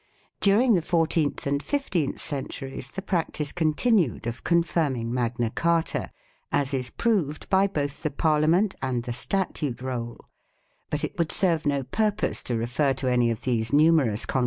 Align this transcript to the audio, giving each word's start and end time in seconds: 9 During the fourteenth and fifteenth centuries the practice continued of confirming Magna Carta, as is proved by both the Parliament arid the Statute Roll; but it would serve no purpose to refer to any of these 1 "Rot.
9 0.01 0.07
During 0.39 0.73
the 0.73 0.81
fourteenth 0.81 1.45
and 1.45 1.61
fifteenth 1.61 2.19
centuries 2.19 2.89
the 2.89 3.03
practice 3.03 3.51
continued 3.51 4.25
of 4.25 4.43
confirming 4.43 5.13
Magna 5.13 5.51
Carta, 5.51 6.09
as 6.51 6.73
is 6.73 6.89
proved 6.89 7.47
by 7.51 7.67
both 7.67 8.01
the 8.01 8.09
Parliament 8.09 8.73
arid 8.81 9.03
the 9.03 9.13
Statute 9.13 9.79
Roll; 9.79 10.17
but 10.89 11.03
it 11.03 11.19
would 11.19 11.31
serve 11.31 11.67
no 11.67 11.83
purpose 11.83 12.41
to 12.41 12.57
refer 12.57 12.93
to 12.93 13.11
any 13.11 13.29
of 13.29 13.43
these 13.43 13.71
1 13.71 13.95
"Rot. 13.95 14.25